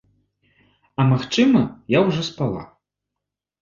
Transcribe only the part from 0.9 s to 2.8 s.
А магчыма, я ўжо спала.